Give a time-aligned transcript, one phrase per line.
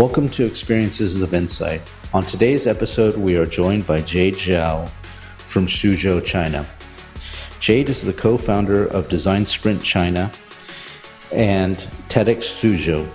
[0.00, 1.82] Welcome to Experiences of Insight.
[2.14, 4.88] On today's episode, we are joined by Jade Zhao
[5.36, 6.66] from Suzhou, China.
[7.60, 10.32] Jade is the co founder of Design Sprint China
[11.34, 11.76] and
[12.08, 13.06] TEDx Suzhou.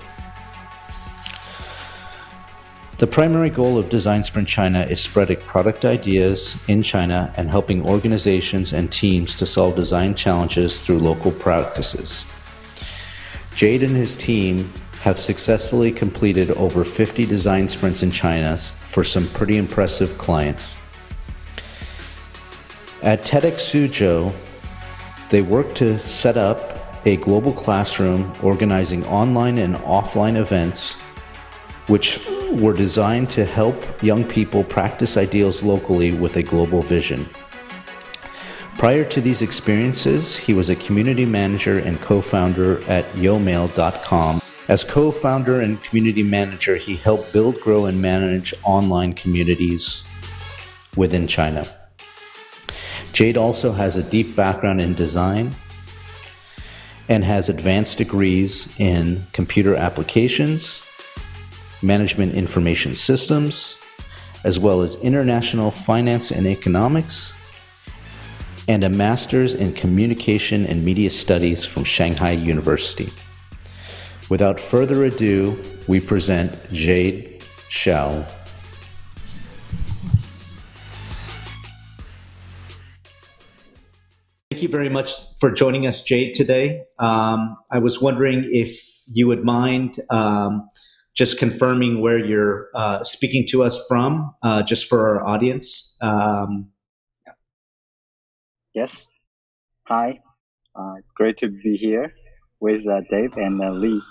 [2.99, 7.83] The primary goal of Design Sprint China is spreading product ideas in China and helping
[7.83, 12.31] organizations and teams to solve design challenges through local practices.
[13.55, 14.71] Jade and his team
[15.05, 20.75] have successfully completed over 50 design sprints in China for some pretty impressive clients.
[23.03, 24.33] At TEDx Suzhou,
[25.29, 30.93] they work to set up a global classroom organizing online and offline events
[31.85, 32.19] which
[32.53, 37.29] were designed to help young people practice ideals locally with a global vision.
[38.79, 44.83] Prior to these experiences, he was a community manager and co founder at yomail.com as
[44.83, 50.03] co founder and community manager, he helped build, grow, and manage online communities
[50.95, 51.67] within China.
[53.13, 55.55] Jade also has a deep background in design
[57.07, 60.81] and has advanced degrees in computer applications,
[61.81, 63.77] management information systems,
[64.43, 67.33] as well as international finance and economics,
[68.67, 73.11] and a master's in communication and media studies from Shanghai University.
[74.27, 78.25] Without further ado, we present Jade Zhao.
[84.49, 86.85] Thank you very much for joining us, Jade, today.
[86.97, 90.67] Um, I was wondering if you would mind um,
[91.13, 95.97] just confirming where you're uh, speaking to us from, uh, just for our audience.
[96.01, 96.69] Um,
[98.73, 99.07] yes.
[99.83, 100.21] Hi.
[100.75, 102.13] Uh, it's great to be here
[102.59, 104.01] with uh, Dave and uh, Lee.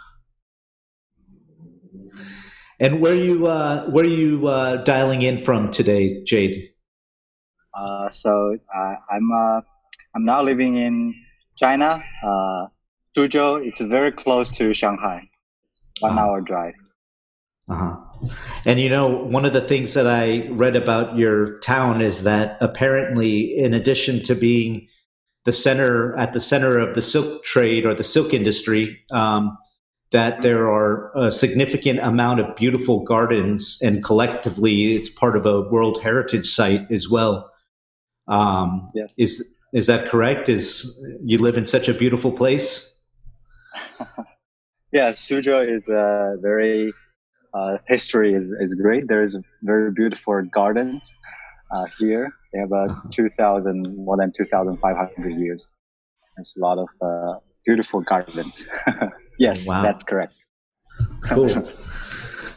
[2.81, 6.71] And where you uh, where are you uh, dialing in from today, Jade?
[7.73, 9.61] Uh, so uh, I'm uh,
[10.15, 11.15] I'm now living in
[11.57, 12.67] China, uh,
[13.17, 13.67] Suzhou.
[13.67, 15.29] It's very close to Shanghai.
[16.01, 16.21] One uh-huh.
[16.21, 16.75] hour drive.
[17.69, 17.97] Uh-huh.
[18.67, 22.59] And you know, one of the things that I read about your town is that
[22.61, 24.89] apparently, in addition to being
[25.45, 29.57] the center at the center of the silk trade or the silk industry, um,
[30.15, 35.63] that there are a significant amount of beautiful gardens, and collectively, it's part of a
[35.63, 37.51] World Heritage Site as well.
[38.29, 39.13] Um, yes.
[39.19, 40.49] Is is that correct?
[40.49, 42.97] Is you live in such a beautiful place?
[44.93, 46.93] yeah, Suzhou is a very
[47.53, 49.09] uh, history is, is great.
[49.09, 51.13] There's very beautiful gardens
[51.75, 52.31] uh, here.
[52.53, 55.73] They have about 2,000, more than 2,500 years.
[56.37, 58.69] There's a lot of uh, beautiful gardens.
[59.39, 59.83] Yes, wow.
[59.83, 60.35] that's correct.
[61.23, 61.49] Cool.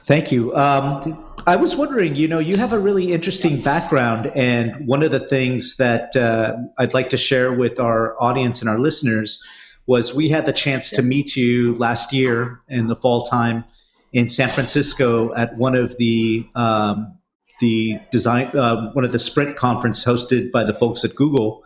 [0.08, 0.56] Thank you.
[0.56, 5.12] Um, I was wondering, you know, you have a really interesting background, and one of
[5.12, 9.44] the things that uh, I'd like to share with our audience and our listeners
[9.86, 13.64] was we had the chance to meet you last year in the fall time
[14.12, 17.18] in San Francisco at one of the um,
[17.60, 21.64] the design uh, one of the sprint conference hosted by the folks at Google,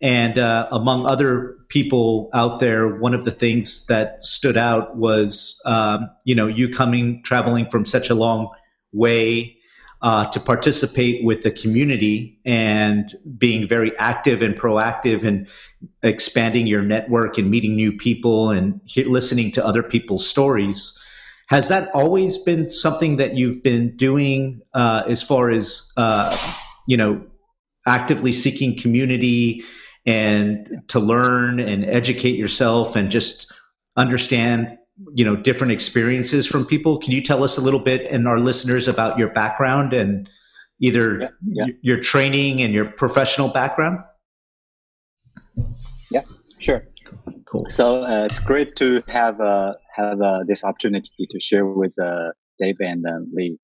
[0.00, 5.60] and uh, among other people out there, one of the things that stood out was,
[5.66, 8.48] um, you know, you coming, traveling from such a long
[8.92, 9.56] way
[10.00, 15.48] uh, to participate with the community and being very active and proactive and
[16.02, 20.96] expanding your network and meeting new people and he- listening to other people's stories.
[21.48, 26.36] Has that always been something that you've been doing uh, as far as, uh,
[26.86, 27.26] you know,
[27.86, 29.64] actively seeking community
[30.08, 33.52] and to learn and educate yourself and just
[33.96, 34.76] understand
[35.14, 36.98] you know different experiences from people.
[36.98, 40.28] Can you tell us a little bit and our listeners about your background and
[40.80, 41.66] either yeah, yeah.
[41.82, 43.98] your training and your professional background?
[46.10, 46.24] Yeah
[46.58, 46.84] sure.
[47.50, 47.66] Cool.
[47.70, 52.32] So uh, it's great to have uh, have uh, this opportunity to share with uh,
[52.58, 53.58] dave and uh, lee.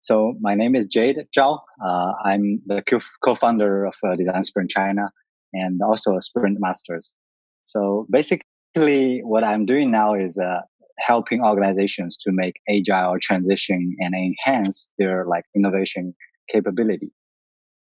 [0.00, 1.60] So my name is jade zhao.
[1.84, 2.82] Uh, i'm the
[3.24, 5.10] co-founder of design sprint china
[5.52, 7.14] and also a sprint masters.
[7.62, 10.60] So basically what I'm doing now is uh,
[10.98, 16.14] helping organizations to make agile transition and enhance their like innovation
[16.50, 17.12] capability.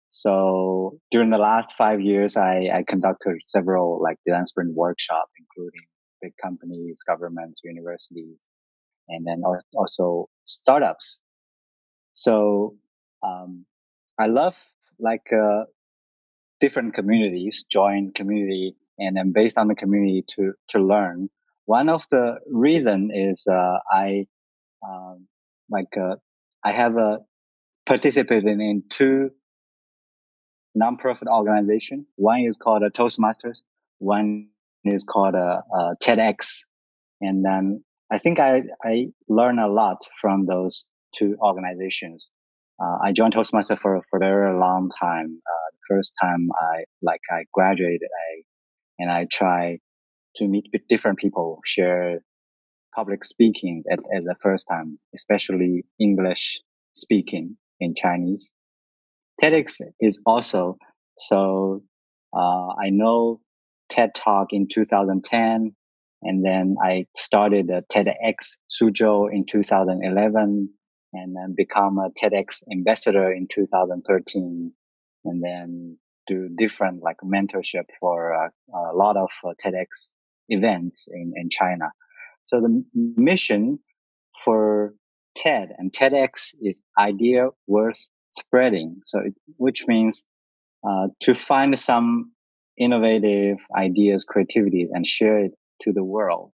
[0.10, 5.86] So during the last five years, I, I conducted several like design sprint workshops, including
[6.22, 8.40] big companies, governments, universities,
[9.08, 9.44] and then
[9.76, 11.20] also startups.
[12.14, 12.76] So,
[13.24, 13.66] um,
[14.20, 14.58] I love
[15.00, 15.64] like, uh,
[16.60, 21.30] different communities, join community, and then based on the community to to learn.
[21.66, 24.26] One of the reason is uh, I
[24.88, 25.28] um,
[25.70, 26.16] like uh,
[26.64, 27.18] I have uh,
[27.86, 29.32] participated in two
[30.78, 32.06] nonprofit organization.
[32.16, 33.60] One is called a Toastmasters.
[34.00, 34.50] One
[34.84, 36.62] is called a, a TEDx.
[37.22, 40.86] And then I think I, I learned a lot from those
[41.16, 42.32] two organizations.
[42.82, 45.42] Uh, I joined Toastmasters for, for a very long time.
[45.46, 48.44] Uh, first time I, like, I graduated, I,
[49.00, 49.80] and I try
[50.38, 52.20] to meet different people, share
[52.96, 56.60] public speaking at, at the first time, especially English
[56.94, 58.52] speaking in Chinese.
[59.42, 60.78] TEDx is also,
[61.18, 61.84] so,
[62.36, 63.40] uh, I know
[63.90, 65.76] TED Talk in 2010,
[66.22, 70.70] and then I started a TEDx Suzhou in 2011,
[71.14, 74.74] and then become a TEDx ambassador in 2013,
[75.26, 80.14] and then do different like mentorship for uh, a lot of uh, TEDx
[80.50, 81.92] events in, in China.
[82.44, 83.80] So the mission
[84.44, 84.94] for
[85.36, 88.08] TED and TEDx is idea worth
[88.38, 89.02] spreading.
[89.06, 90.24] So, it, which means
[90.88, 92.32] uh, to find some
[92.78, 95.52] innovative ideas, creativity, and share it
[95.82, 96.52] to the world.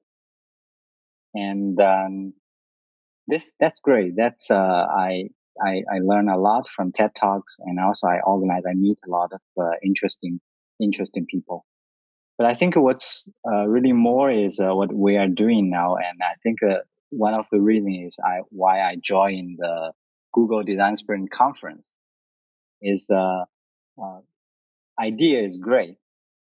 [1.34, 2.34] And um,
[3.28, 4.14] this that's great.
[4.16, 5.30] That's uh, I,
[5.62, 8.64] I I learn a lot from TED Talks, and also I organize.
[8.70, 10.40] I meet a lot of uh, interesting
[10.80, 11.66] interesting people.
[12.38, 16.20] But I think what's uh, really more is uh, what we are doing now, and
[16.22, 16.80] I think uh,
[17.10, 19.94] one of the reasons I why I joined the
[20.34, 21.96] Google Design Sprint conference
[22.82, 23.46] is uh,
[24.02, 24.20] uh,
[25.00, 25.98] idea is great,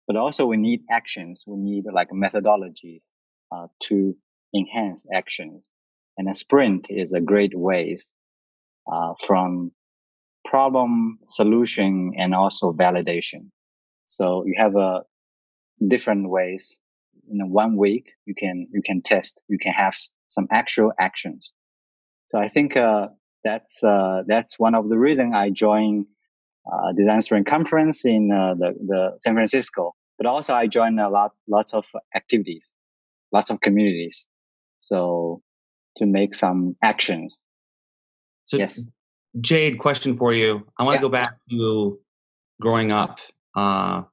[0.07, 1.43] but also we need actions.
[1.45, 3.05] We need like methodologies
[3.51, 4.15] uh, to
[4.55, 5.69] enhance actions,
[6.17, 8.11] and a sprint is a great ways
[8.91, 9.71] uh, from
[10.45, 13.49] problem solution and also validation.
[14.05, 15.01] So you have a
[15.87, 16.79] different ways.
[17.29, 19.41] In one week, you can you can test.
[19.47, 19.95] You can have
[20.27, 21.53] some actual actions.
[22.27, 23.07] So I think uh,
[23.43, 26.07] that's uh, that's one of the reason I joined
[26.71, 29.95] uh, Design Sprint conference in uh, the the San Francisco.
[30.17, 31.85] But also I joined a lot lots of
[32.15, 32.75] activities,
[33.31, 34.27] lots of communities.
[34.79, 35.41] So
[35.97, 37.39] to make some actions.
[38.45, 38.83] So yes.
[39.41, 40.65] Jade, question for you.
[40.77, 41.99] I want to go back to
[42.61, 43.19] growing up
[43.55, 44.03] uh,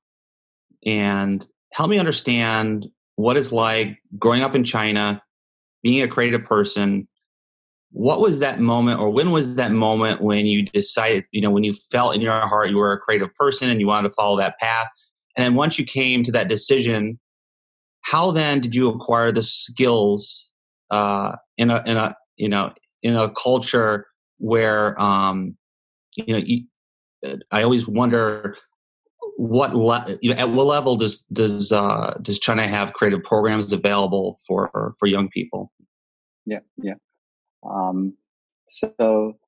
[0.85, 2.87] and help me understand
[3.17, 5.23] what it's like growing up in China,
[5.83, 7.07] being a creative person.
[7.93, 11.65] What was that moment, or when was that moment when you decided, you know, when
[11.65, 14.39] you felt in your heart you were a creative person and you wanted to follow
[14.39, 14.87] that path?
[15.37, 17.19] And then once you came to that decision,
[18.03, 20.53] how then did you acquire the skills
[20.91, 22.73] uh, in a in a you know
[23.03, 24.07] in a culture
[24.41, 25.57] where um,
[26.17, 26.65] you know you,
[27.51, 28.57] I always wonder
[29.37, 33.73] what le- you know, at what level does does uh, does China have creative programs
[33.73, 35.73] available for for young people?
[36.47, 36.95] Yeah, yeah.
[37.63, 38.15] Um,
[38.67, 39.39] so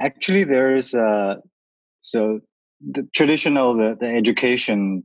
[0.00, 1.36] actually, there's uh,
[1.98, 2.40] so
[2.80, 5.04] the traditional the, the education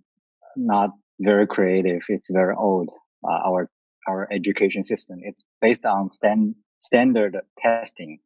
[0.55, 2.01] not very creative.
[2.10, 2.89] It's very old.
[3.24, 3.69] Uh, our
[4.07, 5.19] our education system.
[5.21, 8.19] It's based on stand, standard testing.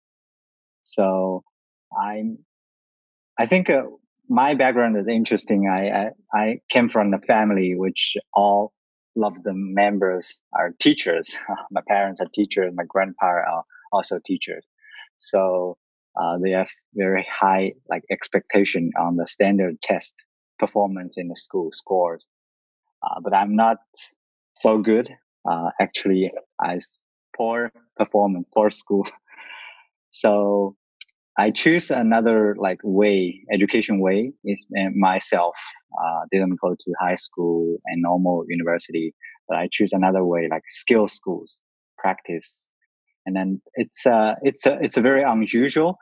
[0.84, 1.44] So
[1.98, 2.40] I'm
[3.38, 3.84] I think uh,
[4.30, 5.68] my background is interesting.
[5.68, 8.74] I, I, I came from a family which all
[9.22, 11.36] of the members are teachers.
[11.72, 12.72] my parents are teachers.
[12.76, 14.66] My grandparents are also teachers.
[15.18, 15.78] So,
[16.20, 20.14] uh, they have very high like expectation on the standard test
[20.60, 22.28] performance in the school scores.
[23.04, 23.78] Uh, but I'm not
[24.56, 25.10] so good.
[25.50, 26.80] Uh, actually, I
[27.36, 29.08] poor performance, poor school.
[30.12, 30.76] so
[31.38, 35.56] I choose another like way, education way is uh, myself,
[35.98, 39.16] uh, didn't go to high school and normal university,
[39.48, 41.62] but I choose another way, like skill schools,
[41.98, 42.70] practice.
[43.26, 45.98] And then it's, uh, it's a, it's a very unusual,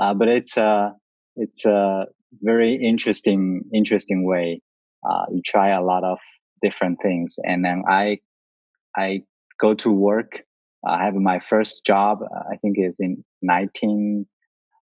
[0.00, 0.90] uh, but it's, uh,
[1.36, 2.06] it's a
[2.40, 4.60] very interesting, interesting way.
[5.04, 6.18] Uh, you try a lot of
[6.60, 7.36] different things.
[7.42, 8.18] And then I,
[8.96, 9.22] I
[9.58, 10.42] go to work.
[10.86, 12.20] I have my first job.
[12.50, 14.26] I think is in 19,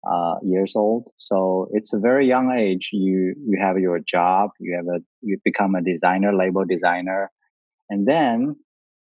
[0.05, 1.09] uh, years old.
[1.17, 2.89] So it's a very young age.
[2.93, 4.51] You, you have your job.
[4.59, 7.31] You have a, you become a designer, label designer.
[7.89, 8.55] And then,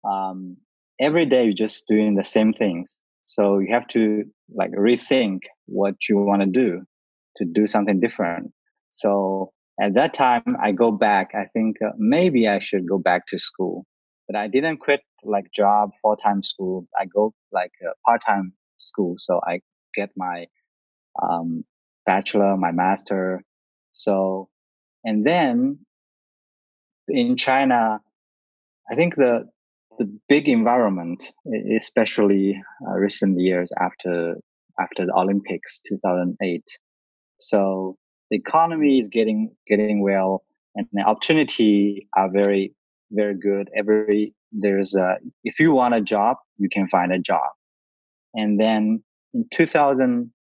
[0.03, 0.57] um,
[0.99, 2.97] every day you're just doing the same things.
[3.23, 6.83] So you have to like rethink what you want to do
[7.37, 8.51] to do something different.
[8.91, 11.31] So at that time, I go back.
[11.33, 13.85] I think uh, maybe I should go back to school,
[14.33, 16.87] but I didn't quit like job, full time school.
[16.99, 19.15] I go like uh, part time school.
[19.17, 19.61] So I
[19.95, 20.47] get my
[21.21, 21.63] um,
[22.05, 23.43] bachelor, my master.
[23.91, 24.49] So,
[25.03, 25.79] and then
[27.07, 27.99] in China,
[28.91, 29.49] I think the
[29.99, 31.31] the big environment,
[31.79, 34.35] especially uh, recent years after
[34.79, 36.63] after the Olympics 2008.
[37.39, 37.97] So
[38.31, 40.43] the economy is getting getting well,
[40.75, 42.73] and the opportunity are very
[43.13, 43.69] very good.
[43.75, 47.49] Every there's a if you want a job, you can find a job.
[48.33, 49.03] And then
[49.33, 50.31] in 2000,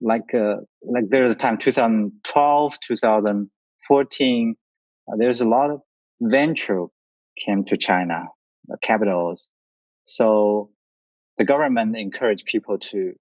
[0.00, 4.56] like uh, like there's a time 2012, 2014,
[5.08, 5.80] uh, there's a lot of
[6.20, 6.86] venture
[7.44, 8.24] came to China,
[8.68, 9.48] the capitals.
[10.04, 10.70] So
[11.38, 13.12] the government encouraged people to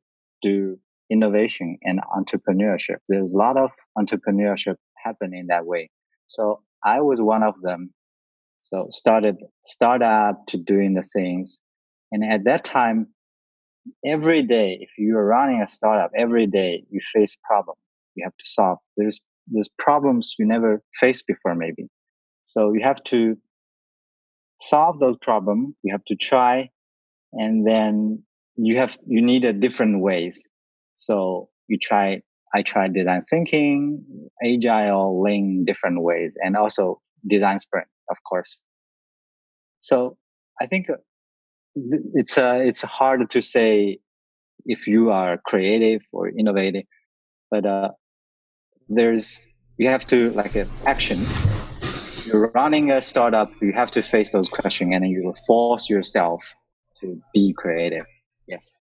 [0.41, 0.77] do
[1.09, 2.97] innovation and entrepreneurship.
[3.07, 5.89] There's a lot of entrepreneurship happening that way.
[6.27, 7.93] So I was one of them.
[8.61, 11.59] So started startup to doing the things.
[12.11, 13.07] And at that time,
[14.05, 17.79] every day, if you are running a startup, every day you face problems
[18.15, 18.77] you have to solve.
[18.97, 21.87] There's, there's problems you never faced before, maybe.
[22.43, 23.37] So you have to
[24.59, 25.75] solve those problems.
[25.83, 26.69] You have to try
[27.33, 28.23] and then
[28.55, 30.45] you have, you need a different ways.
[30.93, 32.21] So you try,
[32.53, 34.03] I tried design thinking,
[34.43, 38.61] agile, lean different ways and also design sprint, of course.
[39.79, 40.17] So
[40.61, 40.95] I think uh,
[41.75, 43.99] it's uh, it's hard to say
[44.65, 46.85] if you are creative or innovative,
[47.49, 47.89] but uh,
[48.89, 51.17] there's you have to like uh, action
[52.25, 56.41] you're running a startup, you have to face those questions and you force yourself
[57.01, 58.05] to be creative.
[58.47, 58.77] Yes.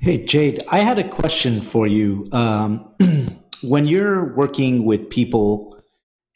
[0.00, 2.28] Hey, Jade, I had a question for you.
[2.32, 2.88] Um,
[3.62, 5.71] when you're working with people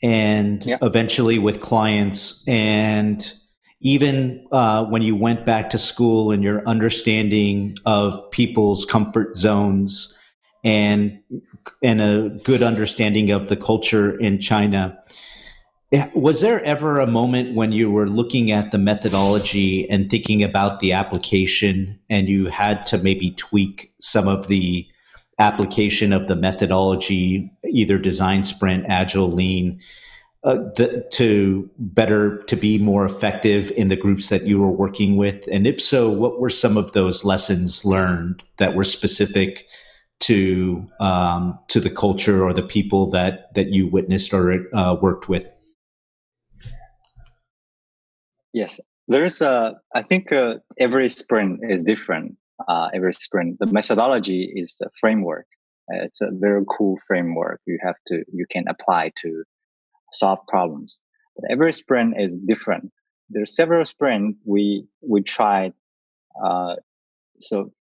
[0.02, 0.78] and yeah.
[0.82, 3.32] eventually with clients, and
[3.80, 10.18] even uh, when you went back to school and your understanding of people's comfort zones
[10.64, 11.20] and
[11.82, 14.98] and a good understanding of the culture in China,
[16.14, 20.80] was there ever a moment when you were looking at the methodology and thinking about
[20.80, 24.86] the application and you had to maybe tweak some of the
[25.38, 29.80] application of the methodology, either design sprint, agile, lean,
[30.44, 35.16] uh, the, to better, to be more effective in the groups that you were working
[35.16, 35.46] with?
[35.50, 39.66] And if so, what were some of those lessons learned that were specific
[40.20, 45.28] to um, to the culture or the people that that you witnessed or uh, worked
[45.28, 45.46] with?
[48.52, 49.80] Yes, there's a.
[49.94, 52.36] I think uh, every sprint is different.
[52.68, 55.46] Uh, every sprint, the methodology is the framework.
[55.92, 57.60] Uh, it's a very cool framework.
[57.66, 59.44] You have to, you can apply to
[60.12, 60.98] solve problems.
[61.36, 62.90] But every sprint is different.
[63.28, 65.72] There are several sprints we we tried.
[66.42, 66.76] Uh,
[67.40, 67.72] so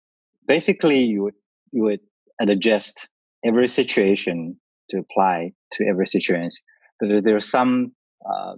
[0.47, 1.35] basically, you would
[1.71, 2.01] you would
[2.41, 3.09] adjust
[3.45, 4.59] every situation
[4.91, 6.51] to apply to every situation.
[6.99, 7.93] But there are some
[8.25, 8.55] uh,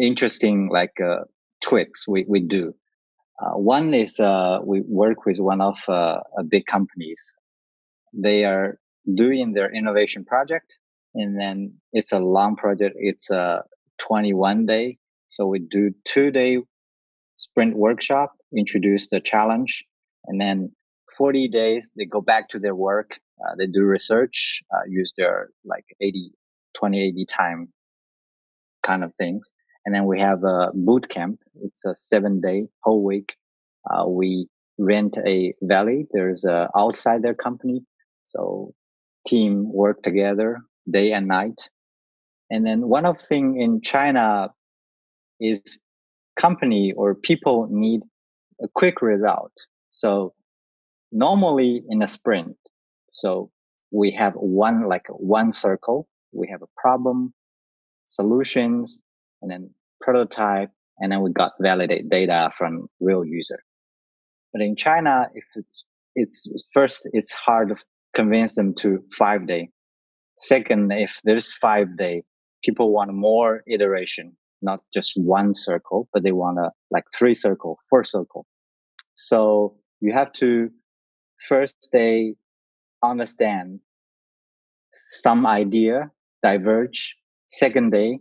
[0.00, 1.24] interesting like uh,
[1.60, 2.74] tweaks we, we do.
[3.38, 7.32] Uh, one is uh, we work with one of uh, big companies.
[8.12, 8.78] They are
[9.14, 10.78] doing their innovation project,
[11.14, 12.96] and then it's a long project.
[12.98, 13.62] It's a
[13.98, 14.98] 21 day.
[15.28, 16.58] So we do two day
[17.36, 19.84] sprint workshop, introduce the challenge,
[20.26, 20.72] and then
[21.16, 23.18] 40 days they go back to their work.
[23.40, 26.32] Uh, they do research, uh, use their like 80,
[26.78, 27.68] 20, 80 time
[28.82, 29.50] kind of things.
[29.86, 31.40] And then we have a boot camp.
[31.62, 33.36] It's a seven day whole week.
[33.88, 36.06] Uh, we rent a valley.
[36.12, 37.82] There's a outsider company.
[38.26, 38.74] So
[39.26, 40.58] team work together
[40.90, 41.60] day and night.
[42.50, 44.50] And then one of thing in China
[45.40, 45.78] is
[46.36, 48.00] company or people need
[48.60, 49.52] a quick result.
[49.90, 50.34] So
[51.12, 52.56] normally in a sprint,
[53.12, 53.50] so
[53.92, 56.08] we have one, like one circle.
[56.32, 57.32] We have a problem,
[58.06, 59.00] solutions,
[59.42, 63.62] and then prototype, and then we got validate data from real user.
[64.52, 65.84] But in China, if it's,
[66.14, 67.76] it's first, it's hard to
[68.14, 69.70] convince them to five day.
[70.38, 72.22] Second, if there's five day,
[72.64, 77.78] people want more iteration, not just one circle, but they want a like three circle,
[77.90, 78.46] four circle.
[79.14, 80.70] So you have to
[81.48, 82.34] first day
[83.02, 83.80] understand
[84.92, 86.10] some idea
[86.42, 87.16] diverge.
[87.48, 88.18] Second day,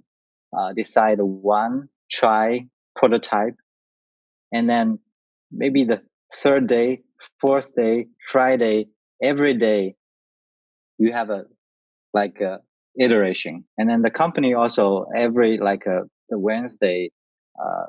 [0.57, 3.55] uh, decide one, try, prototype,
[4.51, 4.99] and then
[5.51, 6.01] maybe the
[6.33, 7.01] third day,
[7.39, 8.87] fourth day, Friday,
[9.21, 9.95] every day,
[10.97, 11.45] you have a
[12.13, 12.59] like a
[12.99, 17.11] iteration, and then the company also every like a the Wednesday,
[17.61, 17.85] uh,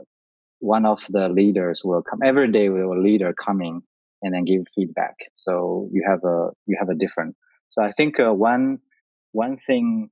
[0.59, 2.69] one of the leaders will come every day.
[2.69, 3.83] Will a leader coming
[4.23, 5.15] and then give feedback.
[5.35, 7.37] So you have a you have a different.
[7.69, 8.79] So I think uh, one
[9.33, 10.11] one thing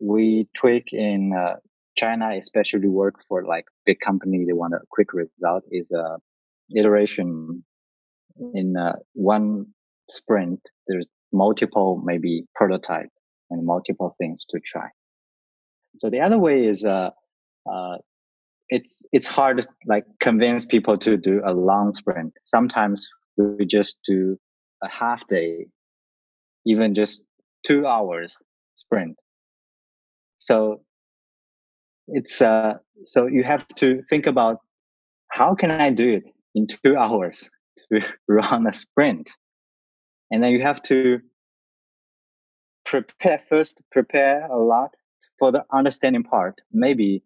[0.00, 1.56] we tweak in uh,
[2.00, 6.06] China especially work for like big company, they want a quick result is a
[6.80, 7.64] iteration
[8.54, 9.66] in uh, one
[10.08, 13.10] sprint, there's multiple maybe prototype
[13.50, 14.88] and multiple things to try.
[15.98, 17.10] So the other way is, uh,
[17.70, 17.96] uh,
[18.68, 22.32] it's, it's hard to like convince people to do a long sprint.
[22.42, 24.38] Sometimes we just do
[24.82, 25.66] a half day,
[26.64, 27.24] even just
[27.66, 28.38] two hours
[28.76, 29.16] sprint.
[30.38, 30.82] So
[32.12, 32.74] it's, uh,
[33.04, 34.58] so you have to think about
[35.28, 36.24] how can I do it
[36.54, 37.48] in two hours
[37.92, 39.30] to run a sprint?
[40.30, 41.20] And then you have to
[42.84, 44.90] prepare first, prepare a lot
[45.38, 46.60] for the understanding part.
[46.72, 47.22] Maybe,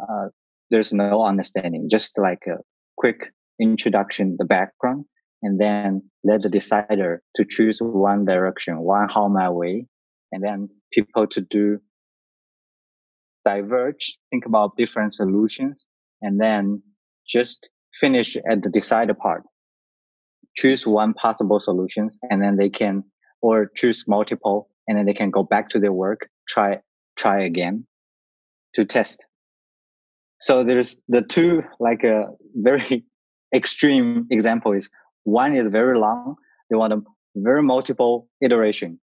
[0.00, 0.28] uh,
[0.70, 2.58] there's no understanding, just like a
[2.96, 5.04] quick introduction, the background,
[5.42, 9.86] and then let the decider to choose one direction, one how might we,
[10.30, 11.78] and then people to do
[13.44, 15.86] diverge, think about different solutions,
[16.20, 16.82] and then
[17.26, 17.68] just
[18.00, 19.42] finish at the decider part.
[20.56, 23.04] Choose one possible solutions, and then they can,
[23.40, 26.80] or choose multiple, and then they can go back to their work, try,
[27.16, 27.86] try again
[28.74, 29.24] to test.
[30.40, 33.04] So there's the two, like a very
[33.54, 34.90] extreme example is
[35.24, 36.36] one is very long.
[36.68, 37.02] They want a
[37.36, 38.98] very multiple iteration.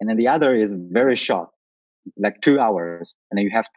[0.00, 1.48] And then the other is very short,
[2.16, 3.14] like two hours.
[3.30, 3.70] And then you have to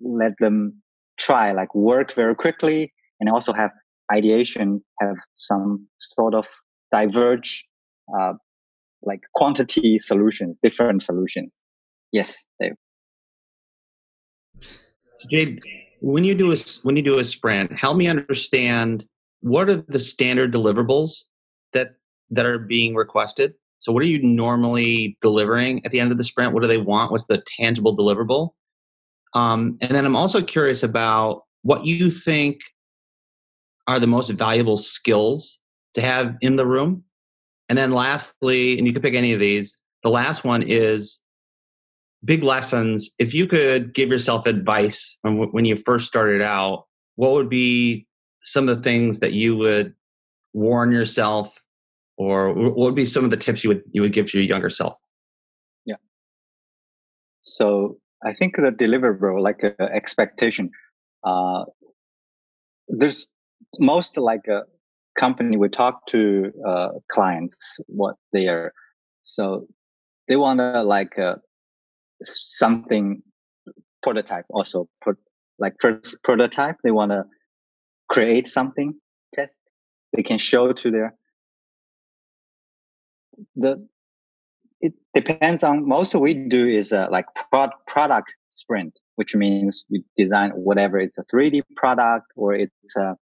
[0.00, 0.82] let them
[1.18, 3.70] try, like work very quickly and also have
[4.12, 6.46] ideation, have some sort of
[6.92, 7.66] diverge,
[8.18, 8.34] uh,
[9.02, 11.62] like quantity solutions, different solutions.
[12.12, 12.72] Yes, Dave.
[15.30, 15.60] Jade,
[16.00, 19.04] when you do a when you do a sprint, help me understand
[19.40, 21.24] what are the standard deliverables
[21.72, 21.94] that
[22.30, 23.54] that are being requested.
[23.80, 26.52] So, what are you normally delivering at the end of the sprint?
[26.52, 27.12] What do they want?
[27.12, 28.50] What's the tangible deliverable?
[29.34, 32.60] Um, and then I'm also curious about what you think
[33.86, 35.60] are the most valuable skills
[35.94, 37.04] to have in the room.
[37.68, 41.22] And then lastly, and you can pick any of these, the last one is
[42.24, 43.14] big lessons.
[43.18, 46.86] If you could give yourself advice when you first started out,
[47.16, 48.06] what would be
[48.40, 49.94] some of the things that you would
[50.52, 51.64] warn yourself
[52.18, 54.46] or what would be some of the tips you would you would give to your
[54.46, 54.98] younger self?
[55.86, 55.96] Yeah.
[57.42, 60.70] So I think the deliverable, like uh, expectation,
[61.24, 61.64] uh,
[62.88, 63.28] there's
[63.78, 64.62] most like a
[65.16, 68.72] company we talk to uh, clients what they are
[69.24, 69.66] so
[70.28, 71.34] they want to like uh,
[72.22, 73.20] something
[74.02, 75.14] prototype also pro-
[75.58, 77.24] like first prototype they want to
[78.08, 78.94] create something
[79.34, 79.58] test
[80.14, 81.14] they can show to their
[83.56, 83.86] the
[84.80, 89.84] it depends on most of we do is uh, like prod, product sprint which means
[89.90, 93.16] we design whatever it's a 3d product or it's a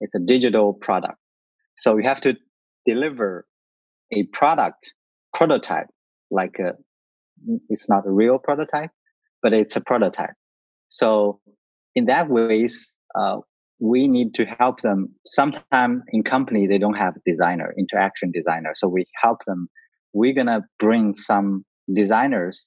[0.00, 1.18] it's a digital product.
[1.76, 2.36] So you have to
[2.84, 3.46] deliver
[4.10, 4.92] a product
[5.32, 5.86] prototype,
[6.32, 6.72] like a,
[7.68, 8.90] it's not a real prototype,
[9.40, 10.34] but it's a prototype.
[10.88, 11.40] So
[11.94, 13.38] in that ways, uh,
[13.80, 15.14] we need to help them.
[15.26, 18.72] Sometimes in company, they don't have designer, interaction designer.
[18.74, 19.68] So we help them.
[20.12, 22.66] We're to bring some designers,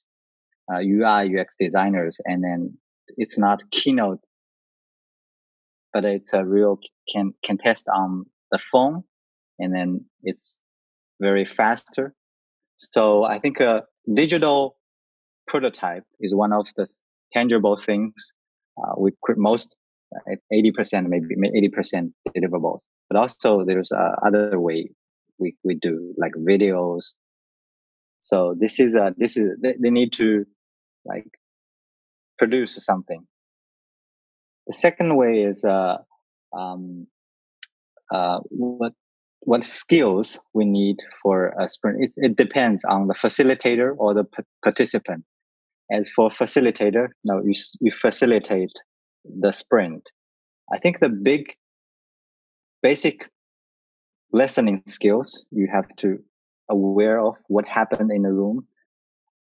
[0.72, 2.76] uh, UI, UX designers, and then
[3.16, 4.20] it's not keynote
[5.94, 6.78] but it's a real
[7.10, 9.04] can can test on the phone,
[9.60, 10.60] and then it's
[11.20, 12.12] very faster.
[12.76, 14.76] So I think a digital
[15.46, 16.86] prototype is one of the
[17.32, 18.34] tangible things
[18.76, 19.76] uh, we most
[20.52, 24.90] 80% maybe 80% deliverables but also there's uh, other way
[25.38, 27.14] we, we do like videos
[28.20, 30.44] so this is a this is they, they need to
[31.04, 31.28] like
[32.38, 33.26] produce something
[34.66, 35.98] the second way is uh,
[36.56, 37.06] um,
[38.10, 38.92] uh, what
[39.40, 42.02] what skills we need for a sprint.
[42.02, 45.24] It, it depends on the facilitator or the p- participant.
[45.92, 48.72] As for facilitator, now you, you facilitate
[49.24, 50.10] the sprint.
[50.72, 51.54] I think the big
[52.82, 53.30] basic
[54.32, 56.18] listening skills you have to
[56.68, 58.66] aware of what happened in the room,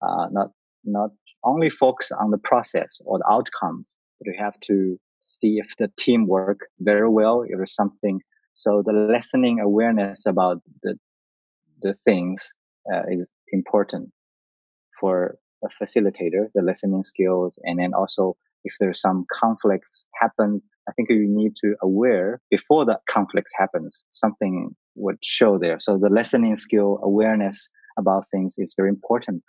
[0.01, 0.51] uh, not
[0.83, 1.11] not
[1.43, 5.89] only focus on the process or the outcomes, but you have to see if the
[5.97, 8.21] team work very well, there's something.
[8.53, 10.95] So the listening awareness about the,
[11.81, 12.53] the things
[12.93, 14.11] uh, is important
[14.99, 17.57] for a facilitator, the listening skills.
[17.63, 22.85] And then also if there's some conflicts happen, I think you need to aware before
[22.85, 25.79] the conflicts happens, something would show there.
[25.79, 29.43] So the listening skill awareness about things is very important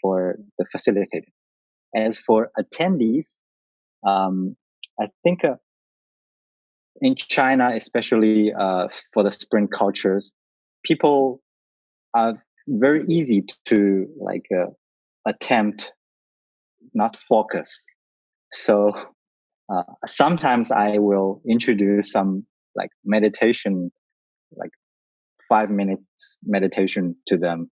[0.00, 1.30] for the facilitator.
[1.96, 3.38] As for attendees,
[4.06, 4.56] um,
[5.00, 5.54] I think uh,
[7.00, 10.32] in China, especially uh, for the sprint cultures,
[10.84, 11.40] people
[12.14, 14.70] are very easy to like uh,
[15.26, 15.92] attempt
[16.92, 17.86] not focus.
[18.54, 18.92] So
[19.68, 23.90] uh, sometimes I will introduce some like meditation,
[24.52, 24.70] like
[25.48, 27.70] five minutes meditation to them,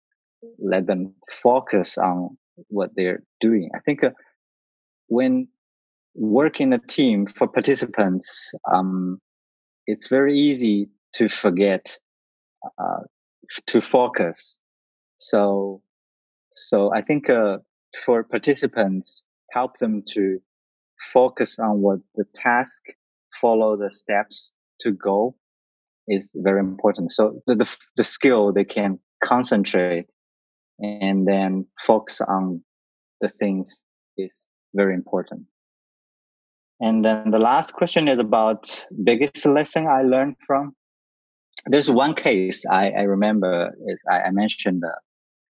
[0.58, 3.70] let them focus on what they're doing.
[3.76, 4.10] I think uh,
[5.08, 5.50] when
[6.16, 9.20] working a team for participants, um,
[9.86, 12.00] it's very easy to forget
[12.80, 13.02] uh,
[13.68, 14.60] to focus.
[15.20, 15.82] So,
[16.52, 17.58] so I think uh,
[18.04, 20.40] for participants, help them to
[21.02, 22.84] focus on what the task,
[23.40, 25.36] follow the steps to go
[26.08, 27.14] is very important.
[27.14, 30.08] So the, the, the skill they can concentrate
[30.80, 32.64] and then focus on
[33.22, 33.82] the things
[34.18, 35.46] is very important.
[36.80, 40.74] And then the last question is about biggest lesson I learned from.
[41.68, 43.72] There's one case I, I remember
[44.12, 44.84] I, I, mentioned.
[44.84, 44.98] Uh,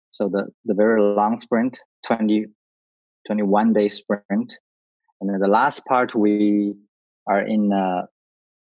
[0.08, 2.46] so the, the very long sprint, 20,
[3.26, 4.54] 21 day sprint.
[5.20, 6.74] And then the last part we
[7.26, 8.06] are in, uh,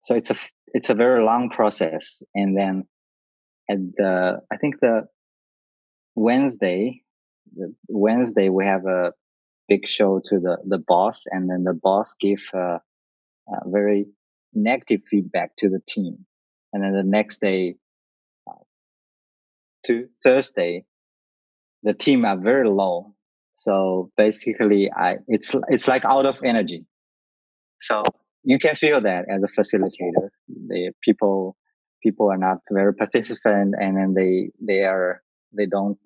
[0.02, 0.36] so it's a,
[0.68, 2.22] it's a very long process.
[2.34, 2.84] And then
[3.70, 5.06] at the, I think the
[6.14, 7.02] Wednesday,
[7.54, 9.12] the Wednesday we have a
[9.68, 12.78] big show to the, the boss and then the boss give uh,
[13.66, 14.06] very
[14.54, 16.26] negative feedback to the team.
[16.72, 17.76] And then the next day,
[18.48, 18.54] uh,
[19.84, 20.84] to Thursday,
[21.82, 23.14] the team are very low.
[23.64, 26.84] So basically, I, it's, it's like out of energy.
[27.80, 28.02] So
[28.42, 30.28] you can feel that as a facilitator.
[30.48, 31.56] The people,
[32.02, 35.22] people are not very participant and then they, they are,
[35.56, 35.98] they don't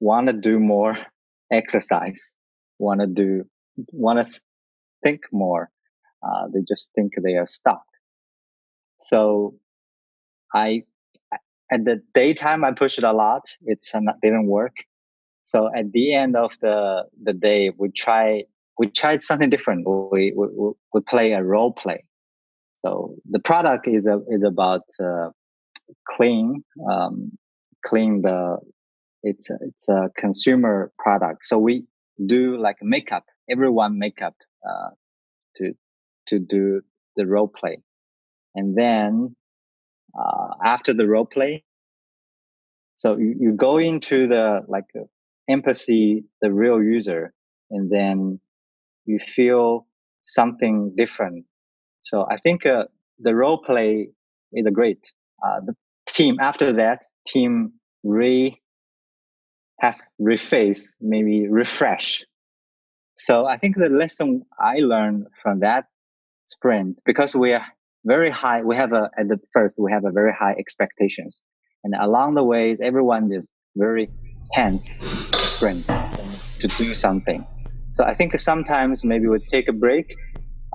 [0.00, 0.96] want to do more
[1.52, 2.34] exercise
[2.78, 3.44] want to do,
[3.92, 4.40] want to
[5.02, 5.70] think more.
[6.22, 7.82] Uh, they just think they are stuck.
[9.00, 9.54] So
[10.54, 10.84] I,
[11.70, 13.42] at the daytime, I pushed it a lot.
[13.62, 14.76] It's not, didn't work.
[15.44, 18.44] So at the end of the, the day, we try,
[18.78, 19.86] we tried something different.
[19.86, 20.46] We, we,
[20.92, 22.04] we play a role play.
[22.84, 25.30] So the product is a, is about, uh,
[26.08, 27.32] clean, um,
[27.84, 28.58] clean the,
[29.22, 31.46] it's a, it's a consumer product.
[31.46, 31.84] So we,
[32.26, 34.90] do like makeup, everyone makeup, uh,
[35.56, 35.72] to,
[36.28, 36.80] to do
[37.16, 37.78] the role play.
[38.54, 39.34] And then,
[40.16, 41.64] uh, after the role play,
[42.98, 45.06] so you, you go into the like uh,
[45.48, 47.32] empathy, the real user,
[47.70, 48.40] and then
[49.04, 49.86] you feel
[50.24, 51.44] something different.
[52.02, 52.84] So I think, uh,
[53.18, 54.08] the role play
[54.52, 55.12] is a great,
[55.44, 55.74] uh, the
[56.06, 58.60] team after that team re
[59.80, 62.24] have reface, maybe refresh.
[63.16, 65.86] So I think the lesson I learned from that
[66.46, 67.66] sprint, because we are
[68.04, 71.40] very high, we have a, at the first, we have a very high expectations.
[71.82, 74.10] And along the way, everyone is very
[74.52, 75.86] tense sprint
[76.60, 77.46] to do something.
[77.94, 80.16] So I think sometimes maybe we take a break,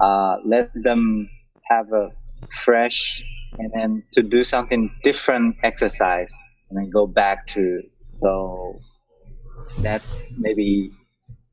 [0.01, 1.29] uh, let them
[1.69, 2.11] have a
[2.63, 3.23] fresh
[3.57, 6.33] and then to do something different exercise
[6.69, 7.81] and then go back to
[8.21, 8.79] so
[9.79, 10.01] that
[10.37, 10.91] maybe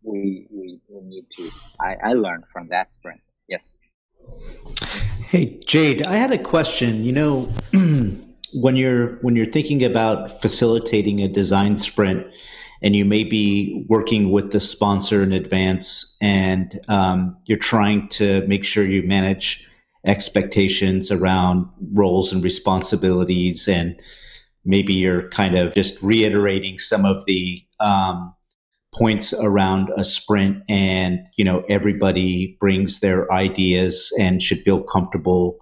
[0.03, 3.21] we, we, we need to, I, I learned from that sprint.
[3.49, 3.77] Yes.
[5.29, 7.03] Hey, Jade, I had a question.
[7.03, 7.53] You know,
[8.55, 12.27] when you're, when you're thinking about facilitating a design sprint,
[12.83, 18.47] and you may be working with the sponsor in advance and um, you're trying to
[18.47, 19.69] make sure you manage
[20.05, 24.01] expectations around roles and responsibilities and
[24.65, 28.35] maybe you're kind of just reiterating some of the um,
[28.95, 35.59] points around a sprint and you know everybody brings their ideas and should feel comfortable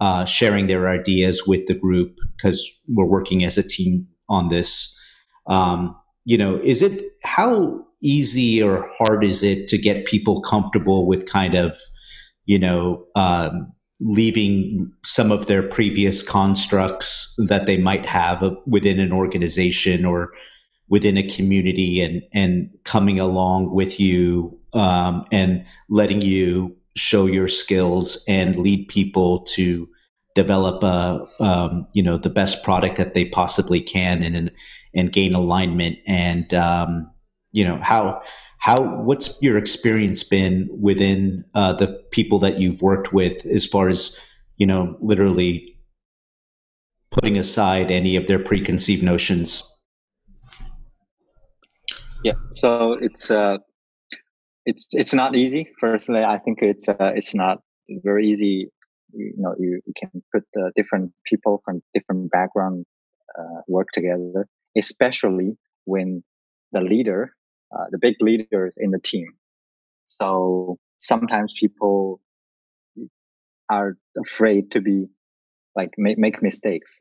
[0.00, 5.00] uh, sharing their ideas with the group because we're working as a team on this.
[5.46, 11.06] Um, you know is it how easy or hard is it to get people comfortable
[11.06, 11.76] with kind of
[12.46, 19.12] you know um, leaving some of their previous constructs that they might have within an
[19.12, 20.32] organization or
[20.88, 27.48] within a community and and coming along with you um, and letting you show your
[27.48, 29.88] skills and lead people to
[30.34, 34.50] develop a um, you know the best product that they possibly can and
[34.94, 37.10] and gain alignment and um,
[37.52, 38.22] you know how
[38.58, 43.88] how what's your experience been within uh, the people that you've worked with as far
[43.88, 44.18] as
[44.56, 45.74] you know literally
[47.10, 49.62] putting aside any of their preconceived notions?
[52.24, 53.58] Yeah, so it's uh,
[54.66, 55.68] it's it's not easy.
[55.78, 58.70] Firstly, I think it's uh, it's not very easy.
[59.12, 62.84] You, you know, you, you, can put uh, different people from different background
[63.38, 66.22] uh, work together, especially when
[66.72, 67.34] the leader,
[67.74, 69.26] uh, the big leaders in the team.
[70.04, 72.20] So sometimes people
[73.70, 75.06] are afraid to be
[75.74, 77.00] like make, make mistakes.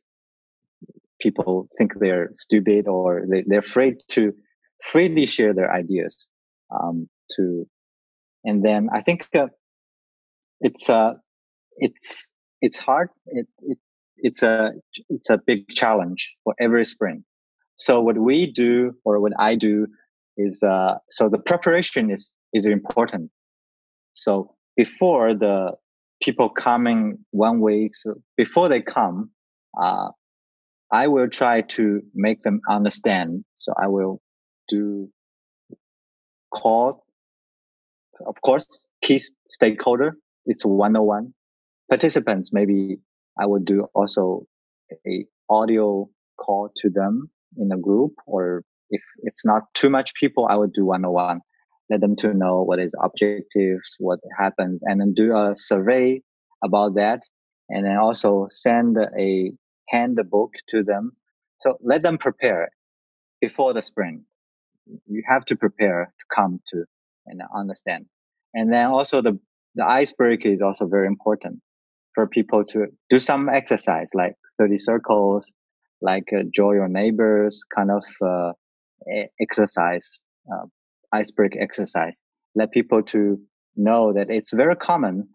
[1.21, 4.33] People think they're stupid or they, they're afraid to
[4.81, 6.27] freely share their ideas.
[6.71, 7.67] Um, to,
[8.43, 9.47] and then I think uh,
[10.59, 11.13] it's uh,
[11.77, 13.09] it's it's hard.
[13.27, 13.77] It, it
[14.17, 14.71] it's a
[15.09, 17.23] it's a big challenge for every sprint.
[17.83, 19.87] So what we do or what I do
[20.37, 23.29] is uh, so the preparation is is important.
[24.13, 25.73] So before the
[26.21, 29.31] people coming one week, so before they come,
[29.77, 30.07] uh,
[30.91, 33.43] I will try to make them understand.
[33.55, 34.21] So I will
[34.69, 35.09] do
[36.55, 37.03] call,
[38.25, 39.19] of course, key
[39.49, 40.15] stakeholder.
[40.45, 41.33] It's one on one
[41.89, 42.51] participants.
[42.53, 42.99] Maybe
[43.37, 44.47] I will do also
[45.05, 50.47] a audio call to them in a group or if it's not too much people,
[50.49, 51.39] I would do one on one.
[51.89, 56.21] Let them to know what is objectives, what happens, and then do a survey
[56.63, 57.21] about that.
[57.69, 59.51] And then also send a
[59.89, 61.13] handbook to them.
[61.59, 62.69] So let them prepare
[63.41, 64.21] before the sprint.
[65.07, 66.85] You have to prepare to come to
[67.25, 68.05] and understand.
[68.53, 69.39] And then also the,
[69.75, 71.61] the icebreaker is also very important
[72.13, 75.51] for people to do some exercise like 30 circles,
[76.03, 78.51] like uh, join your neighbors kind of uh,
[79.41, 80.65] exercise, uh,
[81.11, 82.15] icebreaker exercise.
[82.55, 83.39] Let people to
[83.75, 85.29] know that it's very common.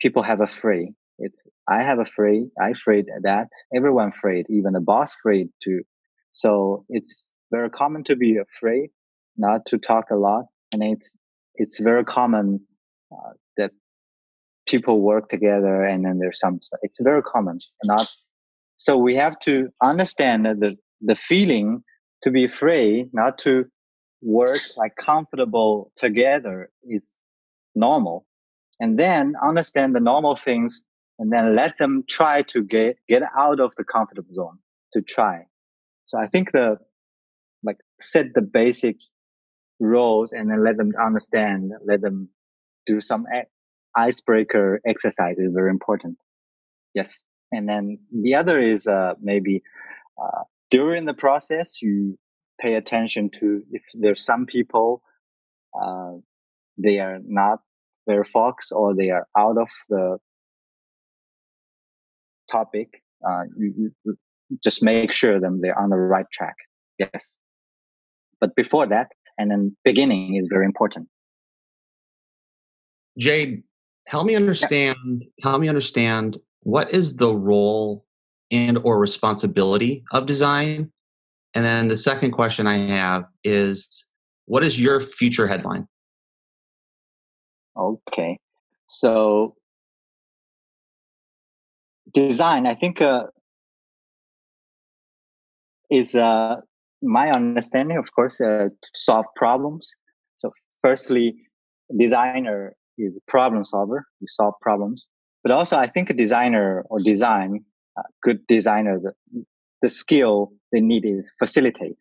[0.00, 0.88] People have afraid.
[1.18, 2.50] It's I have a free.
[2.60, 4.46] I afraid that everyone afraid.
[4.50, 5.82] Even the boss afraid too.
[6.32, 8.90] So it's very common to be afraid,
[9.36, 11.16] not to talk a lot, and it's
[11.54, 12.60] it's very common
[13.12, 13.72] uh, that
[14.66, 18.06] people work together and then there's some it's very common not
[18.78, 21.82] so we have to understand the the feeling
[22.22, 23.66] to be free not to
[24.22, 27.18] work like comfortable together is
[27.74, 28.26] normal
[28.80, 30.82] and then understand the normal things
[31.18, 34.58] and then let them try to get get out of the comfortable zone
[34.92, 35.46] to try
[36.06, 36.76] so i think the
[37.62, 38.96] like set the basic
[39.80, 42.28] roles and then let them understand let them
[42.86, 43.26] do some
[43.96, 46.16] icebreaker exercise is very important.
[46.94, 47.22] Yes.
[47.52, 49.62] And then the other is uh, maybe
[50.22, 52.18] uh, during the process, you
[52.60, 55.02] pay attention to if there's some people,
[55.80, 56.12] uh,
[56.76, 57.60] they are not
[58.06, 60.18] very focused or they are out of the
[62.50, 63.02] topic.
[63.26, 64.18] Uh, you, you
[64.62, 66.56] just make sure them they're on the right track.
[66.98, 67.38] Yes.
[68.40, 71.08] But before that, and then beginning is very important.
[73.18, 73.62] Jade,
[74.06, 75.50] help me understand yeah.
[75.50, 78.04] help me understand what is the role
[78.50, 80.90] and or responsibility of design
[81.54, 84.06] and then the second question i have is
[84.44, 85.86] what is your future headline
[87.74, 88.38] okay
[88.86, 89.54] so
[92.12, 93.22] design i think uh,
[95.90, 96.56] is uh,
[97.00, 99.94] my understanding of course uh, to solve problems
[100.36, 100.52] so
[100.82, 101.34] firstly
[101.96, 104.04] designer is a problem solver.
[104.20, 105.08] You solve problems.
[105.48, 107.64] But also, I think a designer or design,
[107.96, 109.44] a good designer, the,
[109.80, 111.96] the skill they need is facilitate.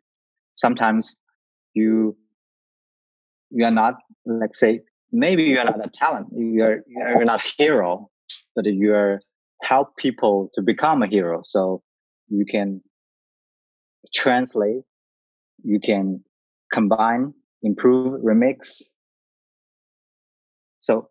[0.53, 1.15] Sometimes
[1.73, 2.17] you,
[3.49, 3.93] you are not,
[4.25, 4.81] let's say,
[5.13, 6.27] maybe you are not a talent.
[6.35, 8.09] You're, you're not a hero,
[8.53, 9.21] but you are
[9.61, 11.39] help people to become a hero.
[11.41, 11.81] So
[12.27, 12.81] you can
[14.13, 14.83] translate,
[15.63, 16.21] you can
[16.73, 17.33] combine,
[17.63, 18.89] improve, remix,
[20.81, 21.09] so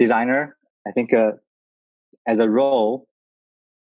[0.00, 1.32] designer, I think, uh,
[2.26, 3.06] as a role,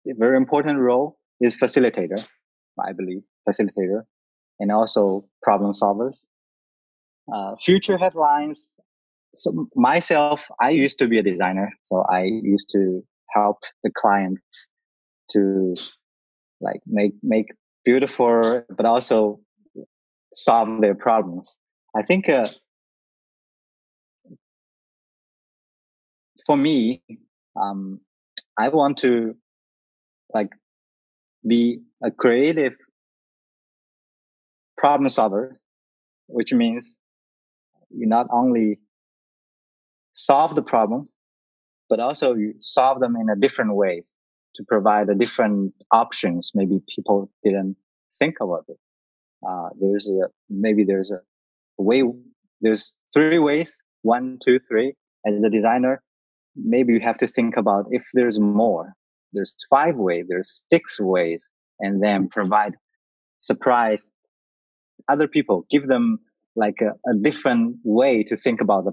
[0.08, 2.26] a very important role is facilitator,
[2.80, 4.04] I believe, facilitator,
[4.60, 6.24] and also problem solvers.
[7.34, 8.76] Uh, future headlines.
[9.34, 14.68] So myself, I used to be a designer, so I used to help the clients
[15.32, 15.76] to
[16.60, 17.48] like make make
[17.86, 19.40] beautiful, but also
[20.34, 21.58] solve their problems.
[21.96, 22.48] I think uh,
[26.46, 27.02] for me,
[27.62, 28.00] um,
[28.62, 29.36] I want to
[30.36, 30.52] like
[31.48, 32.74] be a creative
[34.78, 35.60] problem solver,
[36.28, 37.00] which means
[37.90, 38.80] you not only
[40.14, 41.12] solve the problems,
[41.90, 44.12] but also you solve them in a different ways
[44.56, 46.52] to provide a different options.
[46.54, 47.78] Maybe people didn't
[48.20, 48.78] think about it.
[49.48, 51.22] Uh, there's a, maybe there's a
[51.80, 52.04] way,
[52.62, 54.94] there's three ways, one, two, three.
[55.26, 56.04] As a designer,
[56.56, 58.94] maybe you have to think about if there's more,
[59.34, 61.48] there's five ways, there's six ways,
[61.80, 62.74] and then provide
[63.40, 64.12] surprise
[65.10, 66.20] other people, give them
[66.56, 68.92] like a, a different way to think about the,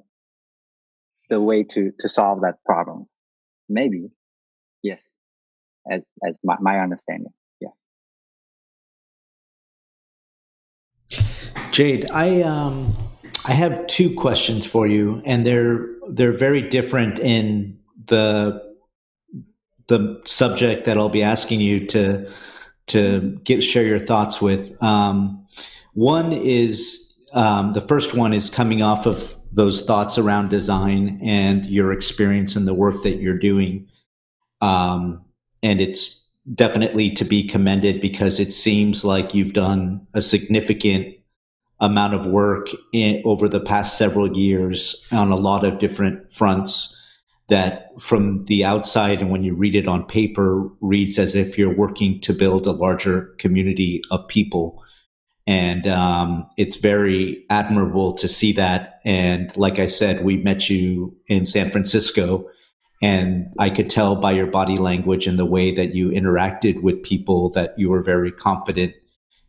[1.30, 3.18] the way to, to solve that problems.
[3.68, 4.10] Maybe.
[4.82, 5.12] Yes.
[5.90, 7.32] As, as my, my understanding.
[7.60, 7.84] Yes.
[11.72, 12.94] Jade, I, um,
[13.48, 18.62] I have two questions for you and they're, they're very different in the,
[19.86, 22.30] the subject that I'll be asking you to,
[22.88, 24.80] to get, share your thoughts with.
[24.82, 25.46] Um,
[25.94, 31.64] one is um, the first one is coming off of those thoughts around design and
[31.64, 33.88] your experience and the work that you're doing.
[34.60, 35.24] Um,
[35.62, 41.17] and it's definitely to be commended because it seems like you've done a significant
[41.80, 46.94] amount of work in, over the past several years on a lot of different fronts
[47.48, 51.74] that from the outside and when you read it on paper reads as if you're
[51.74, 54.84] working to build a larger community of people
[55.48, 59.00] and um, it's very admirable to see that.
[59.06, 62.50] And like I said, we met you in San Francisco,
[63.00, 67.02] and I could tell by your body language and the way that you interacted with
[67.02, 68.94] people that you were very confident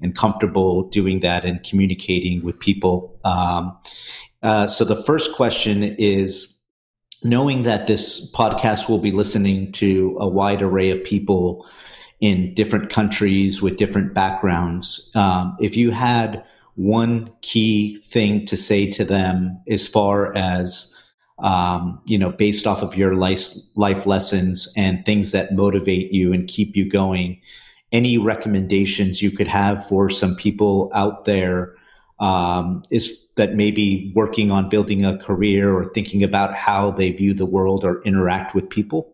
[0.01, 3.19] and comfortable doing that and communicating with people.
[3.23, 3.77] Um,
[4.41, 6.59] uh, so the first question is
[7.23, 11.67] knowing that this podcast will be listening to a wide array of people
[12.21, 15.11] in different countries with different backgrounds.
[15.15, 16.43] Um, if you had
[16.75, 20.95] one key thing to say to them as far as
[21.41, 26.33] um, you know, based off of your life, life lessons and things that motivate you
[26.33, 27.39] and keep you going,
[27.91, 31.75] any recommendations you could have for some people out there
[32.19, 37.33] um, is that maybe working on building a career or thinking about how they view
[37.33, 39.13] the world or interact with people?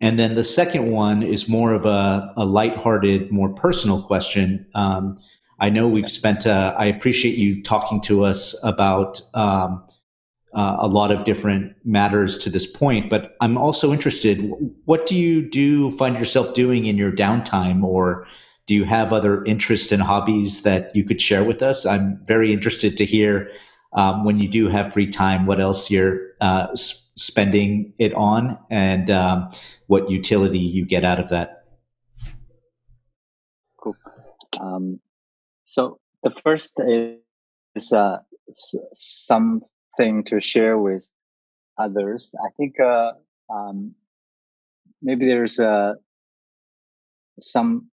[0.00, 4.66] And then the second one is more of a, a lighthearted, more personal question.
[4.74, 5.16] Um,
[5.58, 9.82] I know we've spent, uh, I appreciate you talking to us about um,
[10.54, 14.38] uh, a lot of different matters to this point, but I'm also interested
[14.86, 18.26] what do you do, find yourself doing in your downtime, or
[18.66, 21.86] do you have other interests and hobbies that you could share with us?
[21.86, 23.50] I'm very interested to hear
[23.92, 29.10] um, when you do have free time, what else you're uh, spending it on and
[29.10, 29.50] um,
[29.86, 31.64] what utility you get out of that.
[33.76, 33.96] Cool.
[34.60, 35.00] Um,
[35.64, 38.18] so the first is uh,
[39.98, 41.08] something to share with
[41.78, 42.34] others.
[42.44, 43.12] I think uh,
[43.50, 43.94] um,
[45.02, 45.94] maybe there's uh,
[47.40, 47.90] some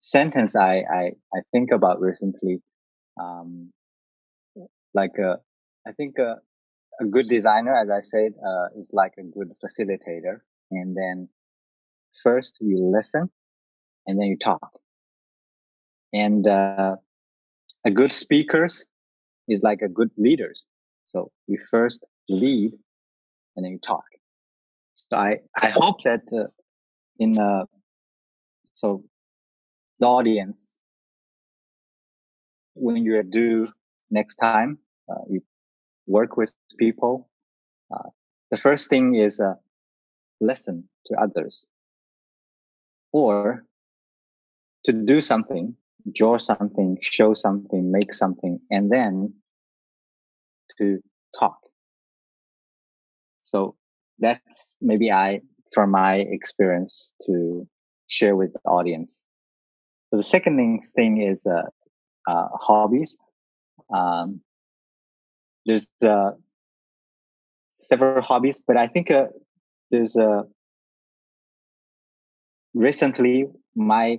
[0.00, 1.02] sentence I, I,
[1.34, 2.62] I think about recently.
[3.20, 3.72] Um,
[4.94, 5.36] like, uh,
[5.86, 6.36] I think, uh,
[7.00, 10.40] a good designer, as I said, uh, is like a good facilitator.
[10.70, 11.28] And then
[12.22, 13.30] first you listen
[14.06, 14.70] and then you talk.
[16.12, 16.96] And, uh,
[17.84, 18.84] a good speakers
[19.46, 20.66] is like a good leaders.
[21.08, 22.72] So you first lead
[23.56, 24.04] and then you talk.
[24.94, 26.48] So I, I hope that, uh,
[27.18, 27.64] in, uh,
[28.74, 29.04] so
[29.98, 30.76] the audience,
[32.74, 33.68] when you do
[34.10, 34.78] next time,
[35.10, 35.42] uh, you
[36.06, 37.28] work with people,
[37.92, 38.10] uh,
[38.50, 39.54] the first thing is uh,
[40.40, 41.70] listen to others
[43.12, 43.64] or
[44.84, 45.74] to do something,
[46.14, 49.32] draw something, show something, make something, and then
[50.78, 51.00] to
[51.38, 51.58] talk.
[53.40, 53.76] So
[54.18, 55.40] that's maybe I,
[55.72, 57.66] from my experience to
[58.06, 59.24] share with the audience.
[60.10, 61.62] So the second thing is, uh,
[62.28, 63.16] uh, hobbies.
[63.92, 64.40] Um,
[65.64, 66.32] there's uh,
[67.80, 69.26] several hobbies, but I think uh,
[69.90, 70.42] there's uh,
[72.74, 74.18] recently my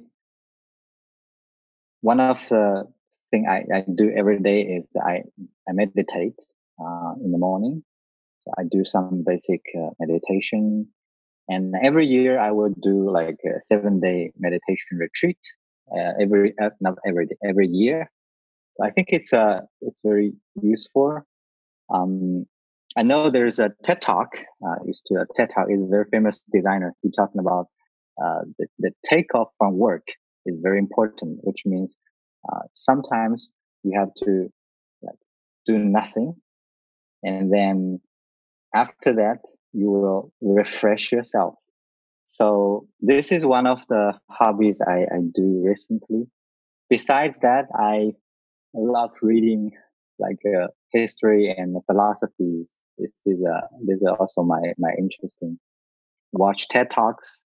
[2.02, 2.88] one of the
[3.32, 5.23] thing I, I do every day is I
[5.67, 6.39] I meditate
[6.80, 7.84] uh, in the morning.
[8.41, 10.88] So I do some basic uh, meditation,
[11.47, 15.39] and every year I would do like a seven day meditation retreat.
[15.91, 18.09] Uh, every uh, not every day, every year.
[18.73, 21.21] So I think it's uh it's very useful
[21.93, 22.45] um,
[22.97, 24.30] I know there's a TED Talk.
[24.65, 26.95] Uh, used to a TED Talk is a very famous designer.
[27.01, 27.67] He's talking about
[28.23, 30.05] uh, the, the takeoff from work
[30.45, 31.95] is very important, which means
[32.48, 33.52] uh, sometimes
[33.84, 34.52] you have to
[35.02, 35.18] like,
[35.66, 36.36] do nothing,
[37.24, 38.00] and then
[38.74, 39.40] after that
[39.74, 41.56] you will refresh yourself.
[42.28, 46.28] So this is one of the hobbies I, I do recently.
[46.90, 48.12] Besides that, I
[48.74, 49.72] love reading
[50.20, 52.76] like uh, history and philosophies.
[52.98, 55.60] This is uh, this is also my my interesting.
[56.32, 57.40] Watch TED talks,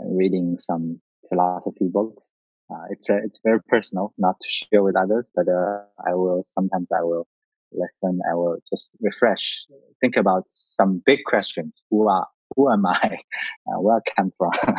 [0.00, 2.34] reading some philosophy books.
[2.70, 6.44] Uh, it's a, it's very personal, not to share with others, but uh, I will
[6.46, 7.26] sometimes I will
[7.72, 8.20] listen.
[8.30, 9.64] I will just refresh,
[10.00, 11.82] think about some big questions.
[11.90, 13.18] Who are who am I?
[13.66, 14.52] Uh, where I come from?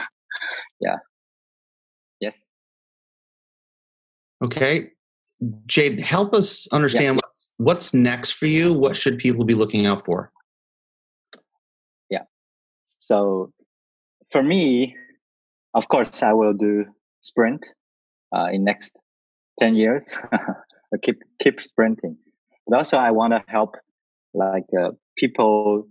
[0.81, 0.97] yeah.
[2.19, 2.41] Yes.
[4.43, 4.89] Okay.
[5.65, 7.11] Jade, help us understand yeah.
[7.13, 8.73] what's what's next for you.
[8.73, 10.31] What should people be looking out for?
[12.09, 12.23] Yeah.
[12.85, 13.53] So
[14.31, 14.95] for me,
[15.73, 16.85] of course, I will do
[17.21, 17.69] sprint
[18.35, 18.97] uh, in next
[19.59, 20.17] ten years.
[20.31, 22.17] I keep keep sprinting,
[22.67, 23.75] but also I want to help
[24.33, 25.87] like uh, people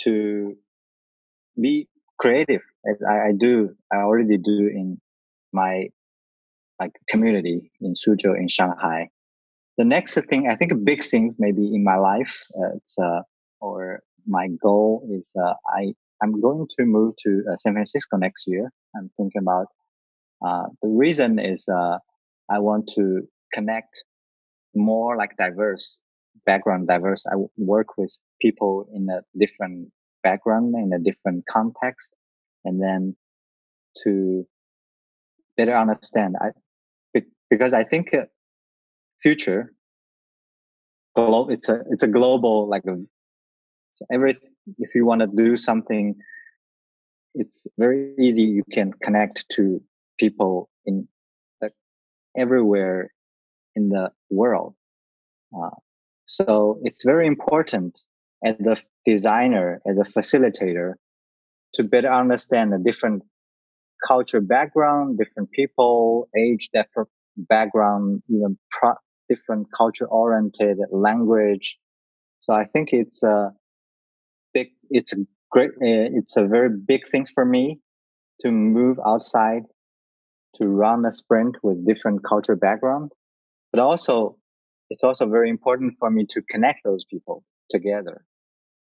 [0.00, 0.56] to
[1.60, 1.88] be
[2.18, 3.74] creative as I, I, do.
[3.92, 5.00] I already do in
[5.52, 5.88] my
[6.80, 9.08] like community in Suzhou in Shanghai.
[9.78, 13.22] The next thing, I think big things maybe in my life, uh, it's, uh,
[13.60, 18.46] or my goal is, uh, I, I'm going to move to uh, San Francisco next
[18.46, 18.70] year.
[18.96, 19.66] I'm thinking about,
[20.44, 21.98] uh, the reason is, uh,
[22.50, 24.04] I want to connect
[24.74, 26.00] more like diverse
[26.44, 27.24] background, diverse.
[27.26, 29.90] I work with people in a different
[30.22, 32.14] background, in a different context,
[32.64, 33.16] and then
[34.02, 34.46] to
[35.56, 36.36] better understand.
[36.40, 36.50] I,
[37.50, 38.24] because I think uh,
[39.22, 39.72] future
[41.16, 44.36] it's a it's a global like so every
[44.78, 46.16] if you want to do something
[47.34, 49.80] it's very easy you can connect to
[50.18, 51.08] people in
[52.36, 53.12] everywhere
[53.76, 54.74] in the world
[55.56, 55.76] uh,
[56.26, 58.00] so it's very important
[58.44, 60.94] as a designer as a facilitator
[61.74, 63.22] to better understand the different
[64.06, 68.94] culture background different people age different background, even pro-
[69.28, 71.78] different culture oriented language.
[72.40, 73.52] So I think it's a
[74.52, 75.18] big, it's a
[75.50, 77.80] great, uh, it's a very big thing for me
[78.40, 79.62] to move outside
[80.56, 83.12] to run a sprint with different culture background.
[83.72, 84.36] But also,
[84.90, 88.24] it's also very important for me to connect those people together.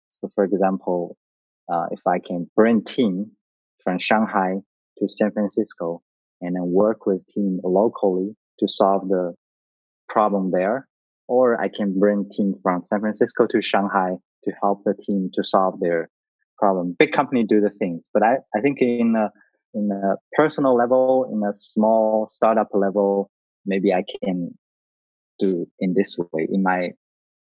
[0.10, 1.18] So for example,
[1.72, 3.32] uh, if I can bring team
[3.84, 4.56] from Shanghai
[5.00, 6.02] to San Francisco,
[6.42, 9.34] and then work with team locally to solve the
[10.08, 10.88] problem there.
[11.28, 14.12] Or I can bring team from San Francisco to Shanghai
[14.46, 16.10] to help the team to solve their
[16.58, 16.96] problem.
[16.98, 19.32] Big company do the things, but I, I think in a,
[19.78, 23.30] in a personal level, in a small startup level,
[23.66, 24.58] maybe I can
[25.40, 26.92] do in this way in my,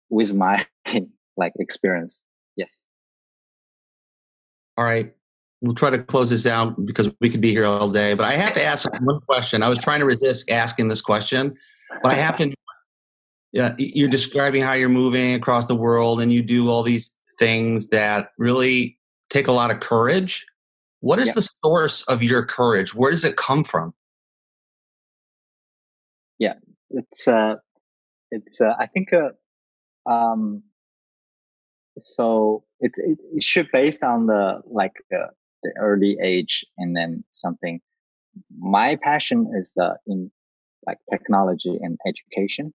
[0.09, 0.65] with my
[1.37, 2.23] like experience.
[2.55, 2.85] Yes.
[4.77, 5.13] All right
[5.61, 8.13] we'll try to close this out because we could be here all day.
[8.13, 9.63] But I have to ask one question.
[9.63, 11.55] I was trying to resist asking this question,
[12.01, 12.53] but I have to.
[13.51, 17.89] Yeah, you're describing how you're moving across the world, and you do all these things
[17.89, 18.97] that really
[19.29, 20.45] take a lot of courage.
[21.01, 21.33] What is yeah.
[21.35, 22.93] the source of your courage?
[22.93, 23.93] Where does it come from?
[26.37, 26.55] Yeah,
[26.89, 27.55] it's uh,
[28.31, 30.63] it's uh, I think uh, um,
[31.97, 35.27] so it, it, it should based on the like uh,
[35.63, 37.79] the early age and then something.
[38.57, 40.31] My passion is uh, in
[40.85, 42.73] like technology and education.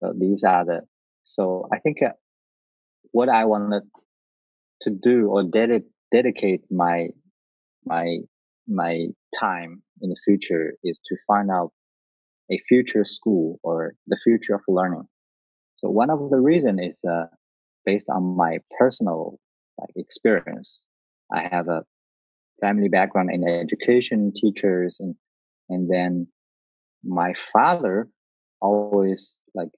[0.00, 0.80] So these are the,
[1.24, 2.12] so I think uh,
[3.12, 3.82] what I wanted
[4.82, 7.08] to do or ded- dedicate my,
[7.84, 8.18] my,
[8.68, 9.06] my
[9.38, 11.72] time in the future is to find out
[12.50, 15.06] a future school or the future of learning.
[15.76, 17.26] So one of the reason is, uh,
[17.84, 19.38] based on my personal
[19.78, 20.82] like experience.
[21.32, 21.84] I have a
[22.60, 25.14] family background in education, teachers, and
[25.68, 26.26] and then
[27.04, 28.08] my father
[28.60, 29.70] always like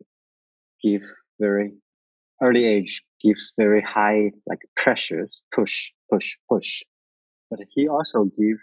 [0.82, 1.02] give
[1.38, 1.72] very
[2.42, 6.82] early age gives very high like pressures, push, push, push.
[7.52, 8.56] But he also give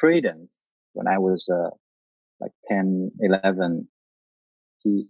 [0.00, 1.70] freedoms when I was uh,
[2.40, 3.86] like 10, 11.
[4.82, 5.06] He,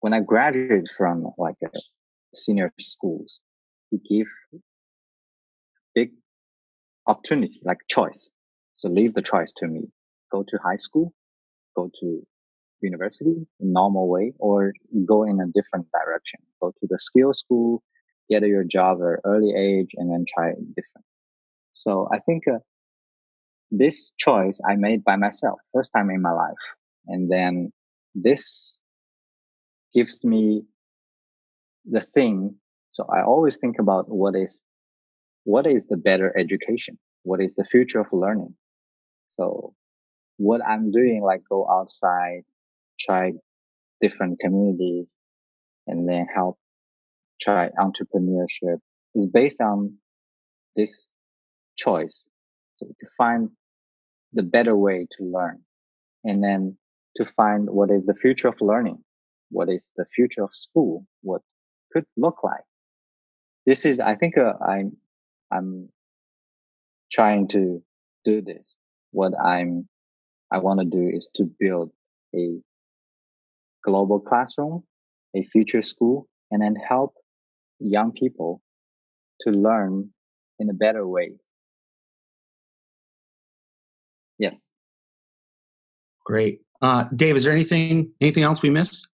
[0.00, 1.70] when I graduated from like a
[2.34, 3.40] senior schools,
[3.90, 4.26] he gave
[5.94, 6.10] big
[7.06, 8.28] opportunity, like choice.
[8.74, 9.84] So leave the choice to me.
[10.30, 11.14] Go to high school,
[11.74, 12.22] go to
[12.82, 14.74] university in normal way, or
[15.06, 16.40] go in a different direction.
[16.60, 17.82] Go to the skill school,
[18.28, 21.05] get your job at early age, and then try different.
[21.76, 22.60] So I think uh,
[23.70, 26.64] this choice I made by myself, first time in my life,
[27.06, 27.70] and then
[28.14, 28.78] this
[29.92, 30.62] gives me
[31.84, 32.54] the thing.
[32.92, 34.62] So I always think about what is
[35.44, 36.98] what is the better education?
[37.24, 38.54] What is the future of learning?
[39.36, 39.74] So
[40.38, 42.44] what I'm doing, like go outside,
[42.98, 43.32] try
[44.00, 45.14] different communities,
[45.86, 46.56] and then help
[47.38, 48.78] try entrepreneurship
[49.14, 49.98] is based on
[50.74, 51.12] this
[51.76, 52.24] choice.
[52.78, 53.50] So to find
[54.32, 55.60] the better way to learn
[56.24, 56.76] and then
[57.16, 59.02] to find what is the future of learning
[59.50, 61.42] what is the future of school what
[61.92, 62.64] could look like.
[63.64, 64.96] This is i think uh, i'm
[65.52, 65.88] i'm
[67.12, 67.82] trying to
[68.24, 68.76] do this.
[69.12, 69.88] What i'm
[70.52, 71.90] i want to do is to build
[72.34, 72.60] a
[73.84, 74.82] global classroom
[75.34, 77.14] a future school and then help
[77.78, 78.62] young people
[79.40, 80.10] to learn
[80.58, 81.44] in a better ways.
[84.38, 84.70] Yes.
[86.24, 86.60] Great.
[86.82, 89.08] Uh, Dave, is there anything anything else we missed?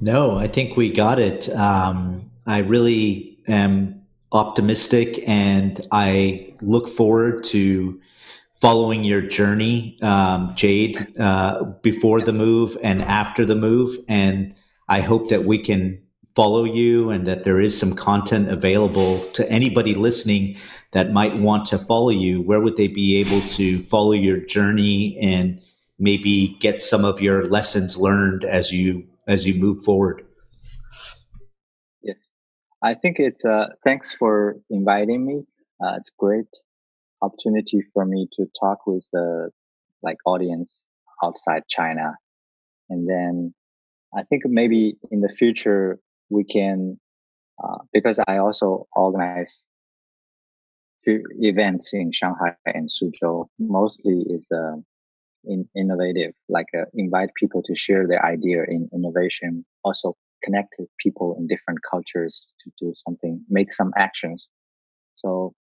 [0.00, 1.48] No, I think we got it.
[1.50, 8.00] Um, I really am optimistic, and I look forward to
[8.60, 13.96] following your journey, um, Jade, uh, before the move and after the move.
[14.08, 14.54] And
[14.88, 16.00] I hope that we can
[16.38, 20.56] follow you and that there is some content available to anybody listening
[20.92, 22.40] that might want to follow you.
[22.40, 25.60] Where would they be able to follow your journey and
[25.98, 30.24] maybe get some of your lessons learned as you as you move forward?
[32.02, 32.30] Yes,
[32.84, 33.44] I think it's.
[33.44, 35.42] Uh, thanks for inviting me.
[35.82, 36.46] Uh, it's great
[37.20, 39.50] opportunity for me to talk with the
[40.04, 40.78] like audience
[41.20, 42.14] outside China,
[42.88, 43.52] and then
[44.16, 45.98] I think maybe in the future
[46.30, 46.98] we can,
[47.62, 49.64] uh, because I also organize
[51.02, 53.46] few events in Shanghai and Suzhou.
[53.58, 54.76] Mostly is uh,
[55.44, 59.64] in innovative, like uh, invite people to share their idea in innovation.
[59.84, 64.50] Also connect people in different cultures to do something, make some actions.
[65.14, 65.54] So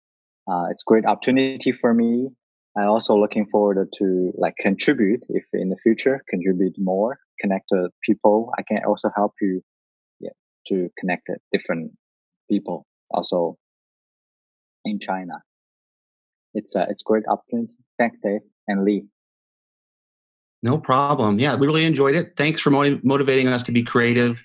[0.49, 2.29] uh, it's great opportunity for me.
[2.77, 7.89] I also looking forward to like contribute if in the future contribute more, connect to
[8.03, 8.53] people.
[8.59, 9.63] I can also help you
[10.69, 11.93] to connect different
[12.51, 13.57] people also
[14.85, 15.43] in China.
[16.55, 17.73] It's a, it's great opportunity.
[17.99, 19.07] Thanks, Dave and Lee.
[20.63, 21.39] No problem.
[21.39, 22.37] Yeah, we really enjoyed it.
[22.37, 24.43] Thanks for motivating us to be creative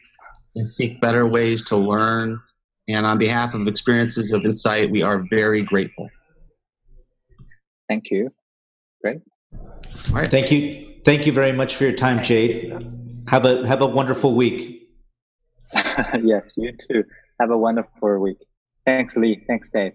[0.56, 2.40] and seek better ways to learn.
[2.88, 6.10] And on behalf of Experiences of Insight, we are very grateful.
[7.88, 8.32] Thank you.
[9.02, 9.22] Great.
[9.54, 10.30] All right.
[10.30, 10.94] Thank you.
[11.06, 12.74] Thank you very much for your time, Jade.
[13.30, 14.79] Have a have a wonderful week.
[16.24, 17.04] yes, you too.
[17.40, 18.46] Have a wonderful week.
[18.86, 19.44] Thanks, Lee.
[19.48, 19.94] Thanks, Dave.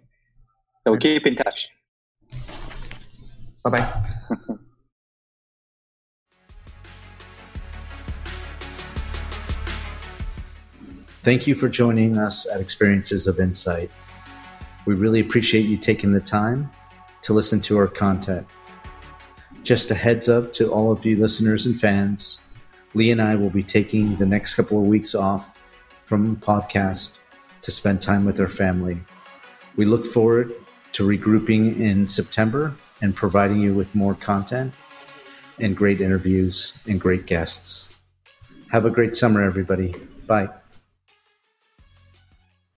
[0.87, 1.68] So keep in touch.
[3.64, 4.05] Bye bye.
[11.22, 13.91] Thank you for joining us at Experiences of Insight.
[14.85, 16.70] We really appreciate you taking the time
[17.22, 18.47] to listen to our content.
[19.62, 22.45] Just a heads up to all of you listeners and fans
[22.95, 25.53] Lee and I will be taking the next couple of weeks off
[26.05, 27.18] from podcast
[27.62, 28.98] to spend time with their family.
[29.76, 30.52] We look forward
[30.92, 34.72] to regrouping in September and providing you with more content
[35.59, 37.96] and great interviews and great guests.
[38.70, 39.94] Have a great summer, everybody.
[40.26, 40.48] Bye.